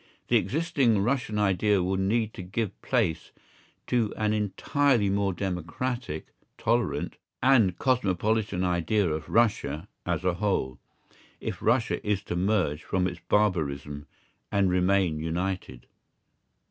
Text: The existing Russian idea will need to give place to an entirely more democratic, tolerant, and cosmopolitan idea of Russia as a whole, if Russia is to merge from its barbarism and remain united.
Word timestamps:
The 0.29 0.35
existing 0.37 1.01
Russian 1.03 1.37
idea 1.37 1.83
will 1.83 1.95
need 1.95 2.33
to 2.33 2.41
give 2.41 2.81
place 2.81 3.31
to 3.85 4.11
an 4.17 4.33
entirely 4.33 5.11
more 5.11 5.31
democratic, 5.31 6.25
tolerant, 6.57 7.17
and 7.43 7.77
cosmopolitan 7.77 8.63
idea 8.63 9.07
of 9.07 9.29
Russia 9.29 9.87
as 10.03 10.25
a 10.25 10.33
whole, 10.33 10.79
if 11.39 11.61
Russia 11.61 12.03
is 12.03 12.23
to 12.23 12.35
merge 12.35 12.83
from 12.83 13.05
its 13.05 13.19
barbarism 13.29 14.07
and 14.51 14.71
remain 14.71 15.19
united. 15.19 15.85